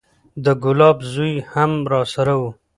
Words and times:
د 0.43 0.45
ګلاب 0.63 0.97
زوى 1.13 1.33
هم 1.51 1.71
راسره 1.91 2.33
و. 2.39 2.41